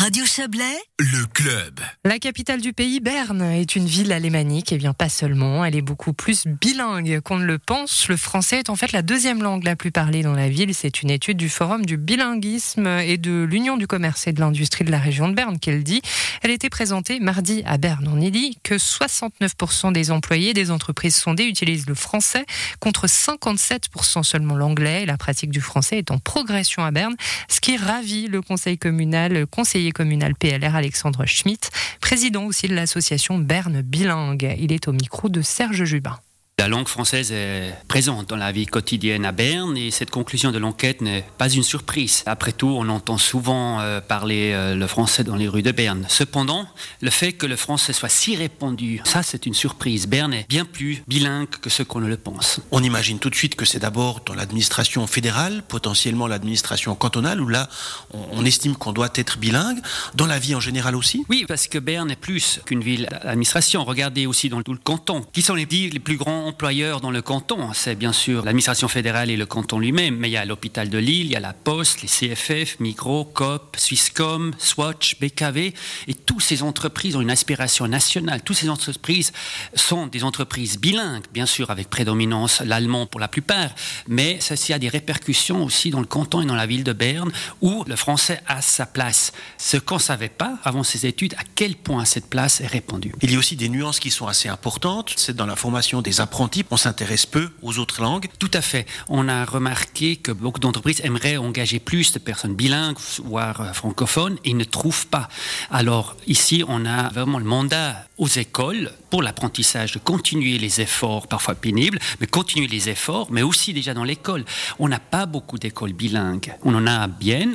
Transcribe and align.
Radio 0.00 0.24
Chablais, 0.24 0.78
le 1.00 1.26
club. 1.26 1.80
La 2.04 2.20
capitale 2.20 2.60
du 2.60 2.72
pays, 2.72 3.00
Berne, 3.00 3.42
est 3.42 3.74
une 3.74 3.86
ville 3.86 4.12
alémanique 4.12 4.72
et 4.72 4.78
bien 4.78 4.92
pas 4.92 5.08
seulement, 5.08 5.64
elle 5.64 5.74
est 5.74 5.82
beaucoup 5.82 6.12
plus 6.12 6.46
bilingue 6.46 7.18
qu'on 7.18 7.38
ne 7.38 7.44
le 7.44 7.58
pense. 7.58 8.06
Le 8.06 8.16
français 8.16 8.60
est 8.60 8.70
en 8.70 8.76
fait 8.76 8.92
la 8.92 9.02
deuxième 9.02 9.42
langue 9.42 9.64
la 9.64 9.74
plus 9.74 9.90
parlée 9.90 10.22
dans 10.22 10.34
la 10.34 10.48
ville. 10.48 10.72
C'est 10.72 11.02
une 11.02 11.10
étude 11.10 11.36
du 11.36 11.48
Forum 11.48 11.84
du 11.84 11.96
bilinguisme 11.96 12.86
et 12.86 13.18
de 13.18 13.42
l'Union 13.42 13.76
du 13.76 13.88
commerce 13.88 14.28
et 14.28 14.32
de 14.32 14.38
l'industrie 14.38 14.84
de 14.84 14.92
la 14.92 15.00
région 15.00 15.28
de 15.28 15.34
Berne 15.34 15.58
qu'elle 15.58 15.82
dit. 15.82 16.00
Elle 16.42 16.52
était 16.52 16.70
présentée 16.70 17.18
mardi 17.18 17.64
à 17.66 17.76
Berne. 17.76 18.08
On 18.08 18.20
y 18.20 18.30
dit 18.30 18.56
que 18.62 18.74
69% 18.74 19.92
des 19.92 20.12
employés 20.12 20.54
des 20.54 20.70
entreprises 20.70 21.16
sondées 21.16 21.46
utilisent 21.46 21.88
le 21.88 21.96
français 21.96 22.46
contre 22.78 23.08
57% 23.08 24.22
seulement 24.22 24.54
l'anglais. 24.54 25.06
La 25.06 25.16
pratique 25.16 25.50
du 25.50 25.60
français 25.60 25.98
est 25.98 26.12
en 26.12 26.18
progression 26.18 26.84
à 26.84 26.92
Berne, 26.92 27.16
ce 27.48 27.60
qui 27.60 27.76
ravit 27.76 28.28
le 28.28 28.42
conseil 28.42 28.78
communal, 28.78 29.32
le 29.32 29.46
communal 29.92 30.34
PLR 30.34 30.74
Alexandre 30.74 31.26
Schmitt, 31.26 31.70
président 32.00 32.44
aussi 32.44 32.68
de 32.68 32.74
l'association 32.74 33.38
Berne 33.38 33.82
Bilingue. 33.82 34.56
Il 34.58 34.72
est 34.72 34.88
au 34.88 34.92
micro 34.92 35.28
de 35.28 35.42
Serge 35.42 35.84
Jubin. 35.84 36.18
La 36.58 36.66
langue 36.66 36.88
française 36.88 37.30
est 37.30 37.72
présente 37.86 38.28
dans 38.28 38.36
la 38.36 38.50
vie 38.50 38.66
quotidienne 38.66 39.24
à 39.24 39.30
Berne 39.30 39.76
et 39.76 39.92
cette 39.92 40.10
conclusion 40.10 40.50
de 40.50 40.58
l'enquête 40.58 41.00
n'est 41.00 41.24
pas 41.38 41.48
une 41.48 41.62
surprise. 41.62 42.24
Après 42.26 42.50
tout, 42.50 42.66
on 42.66 42.88
entend 42.88 43.16
souvent 43.16 43.78
euh, 43.78 44.00
parler 44.00 44.50
euh, 44.52 44.74
le 44.74 44.86
français 44.88 45.22
dans 45.22 45.36
les 45.36 45.46
rues 45.46 45.62
de 45.62 45.70
Berne. 45.70 46.04
Cependant, 46.08 46.66
le 47.00 47.10
fait 47.10 47.32
que 47.32 47.46
le 47.46 47.54
français 47.54 47.92
soit 47.92 48.08
si 48.08 48.34
répandu, 48.34 49.00
ça 49.04 49.22
c'est 49.22 49.46
une 49.46 49.54
surprise. 49.54 50.08
Berne 50.08 50.34
est 50.34 50.48
bien 50.48 50.64
plus 50.64 51.04
bilingue 51.06 51.48
que 51.48 51.70
ce 51.70 51.84
qu'on 51.84 52.00
ne 52.00 52.08
le 52.08 52.16
pense. 52.16 52.60
On 52.72 52.82
imagine 52.82 53.20
tout 53.20 53.30
de 53.30 53.36
suite 53.36 53.54
que 53.54 53.64
c'est 53.64 53.78
d'abord 53.78 54.22
dans 54.26 54.34
l'administration 54.34 55.06
fédérale, 55.06 55.62
potentiellement 55.68 56.26
l'administration 56.26 56.96
cantonale, 56.96 57.40
où 57.40 57.46
là 57.46 57.68
on, 58.10 58.44
estime 58.44 58.74
qu'on 58.74 58.92
doit 58.92 59.10
être 59.14 59.38
bilingue. 59.38 59.78
Dans 60.16 60.26
la 60.26 60.40
vie 60.40 60.56
en 60.56 60.60
général 60.60 60.96
aussi? 60.96 61.24
Oui, 61.28 61.44
parce 61.46 61.68
que 61.68 61.78
Berne 61.78 62.10
est 62.10 62.16
plus 62.16 62.58
qu'une 62.64 62.82
ville 62.82 63.08
d'administration. 63.22 63.84
Regardez 63.84 64.26
aussi 64.26 64.48
dans 64.48 64.60
tout 64.62 64.72
le 64.72 64.80
canton. 64.82 65.24
Qui 65.32 65.42
sont 65.42 65.54
les 65.54 65.64
villes 65.64 65.92
les 65.92 66.00
plus 66.00 66.16
grands 66.16 66.47
employeurs 66.48 67.00
dans 67.00 67.10
le 67.10 67.20
canton. 67.20 67.72
C'est 67.74 67.94
bien 67.94 68.12
sûr 68.12 68.44
l'administration 68.44 68.88
fédérale 68.88 69.30
et 69.30 69.36
le 69.36 69.46
canton 69.46 69.78
lui-même, 69.78 70.16
mais 70.16 70.28
il 70.28 70.32
y 70.32 70.36
a 70.36 70.44
l'hôpital 70.44 70.88
de 70.88 70.98
Lille, 70.98 71.26
il 71.26 71.32
y 71.32 71.36
a 71.36 71.40
la 71.40 71.52
Poste, 71.52 72.02
les 72.02 72.08
CFF, 72.08 72.80
Migros, 72.80 73.24
Coop, 73.26 73.76
Swisscom, 73.76 74.52
Swatch, 74.58 75.18
BKV, 75.20 75.74
et 76.08 76.14
toutes 76.14 76.42
ces 76.42 76.62
entreprises 76.62 77.16
ont 77.16 77.20
une 77.20 77.30
aspiration 77.30 77.86
nationale. 77.86 78.42
Toutes 78.42 78.56
ces 78.56 78.70
entreprises 78.70 79.32
sont 79.74 80.06
des 80.06 80.24
entreprises 80.24 80.78
bilingues, 80.78 81.24
bien 81.32 81.46
sûr, 81.46 81.70
avec 81.70 81.90
prédominance 81.90 82.60
l'allemand 82.60 83.06
pour 83.06 83.20
la 83.20 83.28
plupart, 83.28 83.70
mais 84.06 84.38
ceci 84.40 84.72
a 84.72 84.78
des 84.78 84.88
répercussions 84.88 85.62
aussi 85.64 85.90
dans 85.90 86.00
le 86.00 86.06
canton 86.06 86.40
et 86.40 86.46
dans 86.46 86.54
la 86.54 86.66
ville 86.66 86.84
de 86.84 86.92
Berne, 86.94 87.30
où 87.60 87.84
le 87.86 87.96
français 87.96 88.40
a 88.46 88.62
sa 88.62 88.86
place. 88.86 89.32
Ce 89.58 89.76
qu'on 89.76 89.96
ne 89.96 90.00
savait 90.00 90.28
pas 90.30 90.58
avant 90.64 90.82
ces 90.82 91.04
études, 91.04 91.34
à 91.34 91.42
quel 91.54 91.76
point 91.76 92.06
cette 92.06 92.30
place 92.30 92.60
est 92.62 92.66
répandue. 92.66 93.12
Il 93.20 93.32
y 93.32 93.36
a 93.36 93.38
aussi 93.38 93.56
des 93.56 93.68
nuances 93.68 94.00
qui 94.00 94.10
sont 94.10 94.26
assez 94.26 94.48
importantes. 94.48 95.12
C'est 95.16 95.36
dans 95.36 95.46
la 95.46 95.56
formation 95.56 96.00
des 96.00 96.20
on 96.70 96.76
s'intéresse 96.76 97.26
peu 97.26 97.50
aux 97.62 97.78
autres 97.78 98.02
langues. 98.02 98.28
Tout 98.38 98.50
à 98.54 98.60
fait. 98.60 98.86
On 99.08 99.28
a 99.28 99.44
remarqué 99.44 100.16
que 100.16 100.32
beaucoup 100.32 100.60
d'entreprises 100.60 101.00
aimeraient 101.04 101.36
engager 101.36 101.78
plus 101.78 102.12
de 102.12 102.18
personnes 102.18 102.54
bilingues, 102.54 102.96
voire 103.24 103.60
euh, 103.60 103.72
francophones, 103.72 104.38
et 104.44 104.54
ne 104.54 104.64
trouvent 104.64 105.06
pas. 105.06 105.28
Alors 105.70 106.16
ici, 106.26 106.64
on 106.68 106.86
a 106.86 107.08
vraiment 107.08 107.38
le 107.38 107.44
mandat 107.44 108.06
aux 108.18 108.28
écoles 108.28 108.92
pour 109.10 109.22
l'apprentissage 109.22 109.92
de 109.92 109.98
continuer 109.98 110.58
les 110.58 110.80
efforts, 110.80 111.26
parfois 111.26 111.54
pénibles, 111.54 111.98
mais 112.20 112.26
continuer 112.26 112.66
les 112.66 112.88
efforts, 112.88 113.28
mais 113.30 113.42
aussi 113.42 113.72
déjà 113.72 113.94
dans 113.94 114.04
l'école. 114.04 114.44
On 114.78 114.88
n'a 114.88 115.00
pas 115.00 115.26
beaucoup 115.26 115.58
d'écoles 115.58 115.92
bilingues. 115.92 116.54
On 116.62 116.74
en 116.74 116.86
a 116.86 117.04
à 117.04 117.08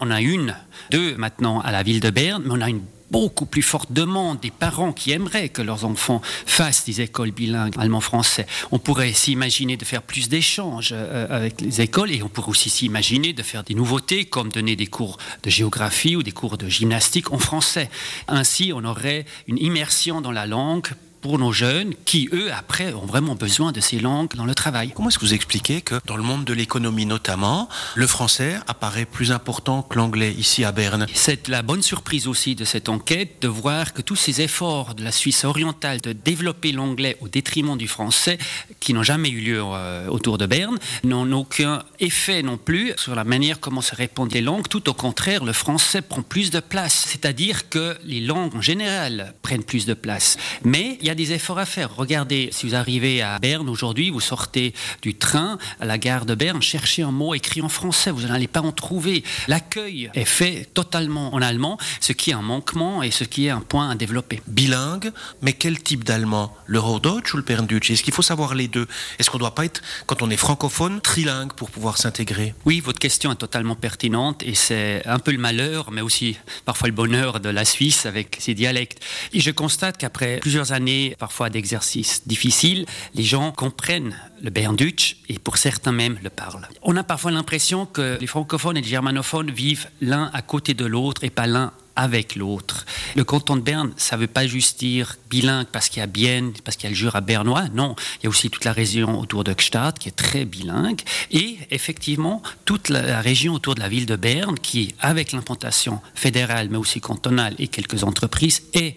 on 0.00 0.10
a 0.10 0.20
une, 0.20 0.54
deux 0.90 1.16
maintenant 1.16 1.60
à 1.60 1.72
la 1.72 1.82
ville 1.82 2.00
de 2.00 2.10
Berne, 2.10 2.42
mais 2.44 2.52
on 2.52 2.60
a 2.60 2.68
une 2.68 2.82
beaucoup 3.10 3.46
plus 3.46 3.62
forte 3.62 3.92
demande 3.92 4.40
des 4.40 4.50
parents 4.50 4.92
qui 4.92 5.12
aimeraient 5.12 5.48
que 5.48 5.62
leurs 5.62 5.84
enfants 5.84 6.20
fassent 6.46 6.84
des 6.84 7.00
écoles 7.00 7.30
bilingues 7.30 7.74
allemand-français. 7.78 8.46
On 8.70 8.78
pourrait 8.78 9.12
s'imaginer 9.12 9.76
de 9.76 9.84
faire 9.84 10.02
plus 10.02 10.28
d'échanges 10.28 10.90
euh, 10.92 11.26
avec 11.30 11.60
les 11.60 11.80
écoles 11.80 12.12
et 12.12 12.22
on 12.22 12.28
pourrait 12.28 12.50
aussi 12.50 12.70
s'imaginer 12.70 13.32
de 13.32 13.42
faire 13.42 13.64
des 13.64 13.74
nouveautés 13.74 14.24
comme 14.24 14.50
donner 14.50 14.76
des 14.76 14.86
cours 14.86 15.18
de 15.42 15.50
géographie 15.50 16.16
ou 16.16 16.22
des 16.22 16.32
cours 16.32 16.58
de 16.58 16.68
gymnastique 16.68 17.32
en 17.32 17.38
français. 17.38 17.90
Ainsi, 18.28 18.72
on 18.74 18.84
aurait 18.84 19.24
une 19.46 19.58
immersion 19.58 20.20
dans 20.20 20.32
la 20.32 20.46
langue 20.46 20.88
pour 21.20 21.38
nos 21.38 21.52
jeunes 21.52 21.94
qui, 22.04 22.28
eux, 22.32 22.52
après, 22.52 22.92
ont 22.92 23.06
vraiment 23.06 23.34
besoin 23.34 23.72
de 23.72 23.80
ces 23.80 23.98
langues 23.98 24.34
dans 24.34 24.44
le 24.44 24.54
travail. 24.54 24.92
Comment 24.94 25.08
est-ce 25.08 25.18
que 25.18 25.24
vous 25.24 25.34
expliquez 25.34 25.80
que 25.80 25.96
dans 26.06 26.16
le 26.16 26.22
monde 26.22 26.44
de 26.44 26.52
l'économie 26.52 27.06
notamment, 27.06 27.68
le 27.94 28.06
français 28.06 28.56
apparaît 28.66 29.04
plus 29.04 29.32
important 29.32 29.82
que 29.82 29.96
l'anglais 29.96 30.32
ici 30.32 30.64
à 30.64 30.72
Berne? 30.72 31.06
C'est 31.14 31.48
la 31.48 31.62
bonne 31.62 31.82
surprise 31.82 32.26
aussi 32.26 32.54
de 32.54 32.64
cette 32.64 32.88
enquête 32.88 33.36
de 33.40 33.48
voir 33.48 33.92
que 33.92 34.02
tous 34.02 34.16
ces 34.16 34.40
efforts 34.40 34.94
de 34.94 35.02
la 35.02 35.12
Suisse 35.12 35.44
orientale 35.44 36.00
de 36.00 36.12
développer 36.12 36.72
l'anglais 36.72 37.16
au 37.20 37.28
détriment 37.28 37.76
du 37.76 37.88
français, 37.88 38.38
qui 38.80 38.94
n'ont 38.94 39.02
jamais 39.02 39.28
eu 39.28 39.40
lieu 39.40 39.62
euh, 39.62 40.08
autour 40.08 40.38
de 40.38 40.46
Berne, 40.46 40.78
n'ont 41.04 41.30
aucun 41.32 41.82
effet 42.00 42.42
non 42.42 42.56
plus 42.56 42.92
sur 42.96 43.14
la 43.14 43.24
manière 43.24 43.60
comment 43.60 43.80
se 43.80 43.94
répondent 43.94 44.32
les 44.32 44.40
langues. 44.40 44.68
Tout 44.68 44.88
au 44.88 44.94
contraire, 44.94 45.44
le 45.44 45.52
français 45.52 46.02
prend 46.02 46.22
plus 46.22 46.50
de 46.50 46.60
place. 46.60 47.06
C'est-à-dire 47.08 47.68
que 47.68 47.96
les 48.04 48.20
langues 48.20 48.54
en 48.54 48.60
général 48.62 49.34
prennent 49.42 49.64
plus 49.64 49.86
de 49.86 49.94
place. 49.94 50.36
Mais 50.64 50.98
il 51.00 51.07
y 51.08 51.10
a 51.10 51.14
des 51.14 51.32
efforts 51.32 51.58
à 51.58 51.64
faire. 51.64 51.96
Regardez, 51.96 52.50
si 52.52 52.66
vous 52.66 52.74
arrivez 52.74 53.22
à 53.22 53.38
Berne 53.38 53.70
aujourd'hui, 53.70 54.10
vous 54.10 54.20
sortez 54.20 54.74
du 55.00 55.14
train 55.14 55.56
à 55.80 55.86
la 55.86 55.96
gare 55.96 56.26
de 56.26 56.34
Berne, 56.34 56.60
cherchez 56.60 57.02
un 57.02 57.12
mot 57.12 57.34
écrit 57.34 57.62
en 57.62 57.70
français, 57.70 58.10
vous 58.10 58.26
n'allez 58.26 58.46
pas 58.46 58.60
en 58.60 58.72
trouver. 58.72 59.24
L'accueil 59.46 60.10
est 60.12 60.26
fait 60.26 60.68
totalement 60.74 61.34
en 61.34 61.40
allemand, 61.40 61.78
ce 62.00 62.12
qui 62.12 62.30
est 62.30 62.34
un 62.34 62.42
manquement 62.42 63.02
et 63.02 63.10
ce 63.10 63.24
qui 63.24 63.46
est 63.46 63.50
un 63.50 63.62
point 63.62 63.88
à 63.88 63.94
développer. 63.94 64.42
Bilingue, 64.48 65.10
mais 65.40 65.54
quel 65.54 65.82
type 65.82 66.04
d'allemand? 66.04 66.54
Le 66.66 66.78
Hochdeutsch 66.78 67.32
ou 67.32 67.38
le 67.38 67.42
Berndeutsch 67.42 67.90
Est-ce 67.90 68.02
qu'il 68.02 68.12
faut 68.12 68.20
savoir 68.20 68.54
les 68.54 68.68
deux? 68.68 68.86
Est-ce 69.18 69.30
qu'on 69.30 69.38
ne 69.38 69.44
doit 69.44 69.54
pas 69.54 69.64
être, 69.64 69.80
quand 70.04 70.20
on 70.20 70.28
est 70.28 70.36
francophone, 70.36 71.00
trilingue 71.00 71.54
pour 71.54 71.70
pouvoir 71.70 71.96
s'intégrer? 71.96 72.52
Oui, 72.66 72.80
votre 72.80 72.98
question 72.98 73.32
est 73.32 73.36
totalement 73.36 73.76
pertinente 73.76 74.42
et 74.42 74.54
c'est 74.54 75.06
un 75.06 75.20
peu 75.20 75.32
le 75.32 75.38
malheur, 75.38 75.90
mais 75.90 76.02
aussi 76.02 76.36
parfois 76.66 76.88
le 76.88 76.94
bonheur 76.94 77.40
de 77.40 77.48
la 77.48 77.64
Suisse 77.64 78.04
avec 78.04 78.36
ses 78.40 78.52
dialectes. 78.52 79.02
Et 79.32 79.40
je 79.40 79.50
constate 79.50 79.96
qu'après 79.96 80.36
plusieurs 80.40 80.72
années 80.72 80.97
parfois 81.18 81.50
d'exercices 81.50 82.22
difficiles, 82.26 82.86
les 83.14 83.24
gens 83.24 83.52
comprennent 83.52 84.14
le 84.42 84.50
Berndeutsch 84.50 85.16
et 85.28 85.38
pour 85.38 85.56
certains 85.56 85.92
même 85.92 86.18
le 86.22 86.30
parlent. 86.30 86.68
On 86.82 86.96
a 86.96 87.02
parfois 87.02 87.30
l'impression 87.30 87.86
que 87.86 88.18
les 88.20 88.26
francophones 88.26 88.76
et 88.76 88.82
les 88.82 88.88
germanophones 88.88 89.50
vivent 89.50 89.88
l'un 90.00 90.30
à 90.32 90.42
côté 90.42 90.74
de 90.74 90.84
l'autre 90.84 91.24
et 91.24 91.30
pas 91.30 91.46
l'un 91.46 91.72
avec 91.98 92.36
l'autre. 92.36 92.86
Le 93.16 93.24
canton 93.24 93.56
de 93.56 93.60
Berne, 93.60 93.92
ça 93.96 94.16
ne 94.16 94.20
veut 94.20 94.28
pas 94.28 94.46
juste 94.46 94.78
dire 94.78 95.16
bilingue 95.28 95.66
parce 95.66 95.88
qu'il 95.88 95.98
y 95.98 96.02
a 96.04 96.06
Bienne, 96.06 96.52
parce 96.64 96.76
qu'il 96.76 96.84
y 96.84 96.86
a 96.86 96.90
le 96.90 96.96
Jura 96.96 97.20
bernois. 97.20 97.68
Non, 97.74 97.96
il 98.20 98.24
y 98.24 98.26
a 98.28 98.30
aussi 98.30 98.50
toute 98.50 98.64
la 98.64 98.72
région 98.72 99.18
autour 99.18 99.42
de 99.42 99.52
Gstaad 99.52 99.98
qui 99.98 100.08
est 100.08 100.12
très 100.12 100.44
bilingue. 100.44 101.02
Et 101.32 101.58
effectivement, 101.72 102.40
toute 102.64 102.88
la 102.88 103.20
région 103.20 103.54
autour 103.54 103.74
de 103.74 103.80
la 103.80 103.88
ville 103.88 104.06
de 104.06 104.14
Berne 104.14 104.56
qui, 104.60 104.94
avec 105.00 105.32
l'implantation 105.32 106.00
fédérale, 106.14 106.68
mais 106.70 106.78
aussi 106.78 107.00
cantonale 107.00 107.56
et 107.58 107.66
quelques 107.66 108.04
entreprises, 108.04 108.62
est 108.74 108.94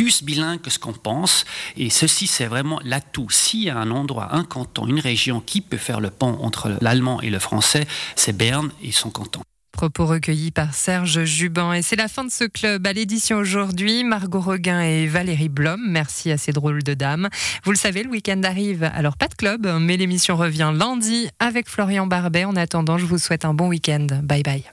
plus 0.00 0.22
bilingue 0.22 0.62
que 0.62 0.70
ce 0.70 0.78
qu'on 0.78 0.94
pense. 0.94 1.44
Et 1.76 1.90
ceci, 1.90 2.26
c'est 2.26 2.46
vraiment 2.46 2.80
l'atout. 2.84 3.28
S'il 3.28 3.64
y 3.64 3.68
a 3.68 3.76
un 3.76 3.90
endroit, 3.90 4.34
un 4.34 4.44
canton, 4.44 4.86
une 4.86 4.98
région 4.98 5.42
qui 5.44 5.60
peut 5.60 5.76
faire 5.76 6.00
le 6.00 6.08
pont 6.08 6.38
entre 6.40 6.74
l'allemand 6.80 7.20
et 7.20 7.28
le 7.28 7.38
français, 7.38 7.86
c'est 8.16 8.34
Berne 8.34 8.70
et 8.82 8.92
son 8.92 9.10
canton. 9.10 9.42
Propos 9.72 10.06
recueillis 10.06 10.52
par 10.52 10.72
Serge 10.72 11.24
Jubin. 11.24 11.74
Et 11.74 11.82
c'est 11.82 11.96
la 11.96 12.08
fin 12.08 12.24
de 12.24 12.30
ce 12.30 12.44
club. 12.44 12.86
À 12.86 12.94
l'édition 12.94 13.36
aujourd'hui, 13.36 14.02
Margot 14.02 14.40
Reguin 14.40 14.80
et 14.80 15.06
Valérie 15.06 15.50
Blom. 15.50 15.80
Merci 15.86 16.30
à 16.30 16.38
ces 16.38 16.52
drôles 16.52 16.82
de 16.82 16.94
dames. 16.94 17.28
Vous 17.64 17.70
le 17.70 17.76
savez, 17.76 18.02
le 18.02 18.08
week-end 18.08 18.40
arrive. 18.42 18.90
Alors, 18.94 19.18
pas 19.18 19.28
de 19.28 19.34
club, 19.34 19.68
mais 19.80 19.98
l'émission 19.98 20.34
revient 20.34 20.72
lundi 20.74 21.28
avec 21.40 21.68
Florian 21.68 22.06
Barbet. 22.06 22.46
En 22.46 22.56
attendant, 22.56 22.96
je 22.96 23.04
vous 23.04 23.18
souhaite 23.18 23.44
un 23.44 23.52
bon 23.52 23.68
week-end. 23.68 24.06
Bye 24.22 24.42
bye. 24.42 24.64